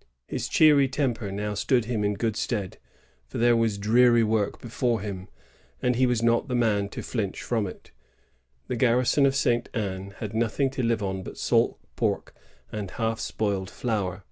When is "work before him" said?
4.22-5.26